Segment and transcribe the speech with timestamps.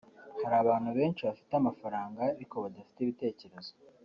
[0.41, 3.73] Hari abantu benshi bafite amafaranga ariko badafite ibitekerezo